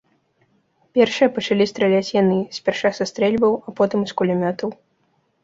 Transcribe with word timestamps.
Першыя 0.97 1.27
пачалі 1.35 1.67
страляць 1.71 2.13
яны, 2.21 2.39
спярша 2.59 2.91
са 3.01 3.09
стрэльбаў, 3.11 3.53
а 3.67 3.77
потым 3.83 3.99
і 4.09 4.13
з 4.15 4.19
кулямётаў. 4.25 4.69